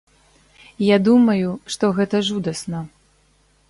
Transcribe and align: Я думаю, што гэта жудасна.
Я 0.85 0.97
думаю, 1.09 1.53
што 1.77 1.93
гэта 2.01 2.25
жудасна. 2.31 2.79